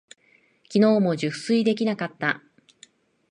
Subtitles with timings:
[0.67, 2.41] きのうも熟睡できなかった。